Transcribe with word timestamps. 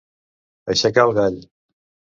Aixecar 0.75 1.07
el 1.11 1.15
gall. 1.21 1.41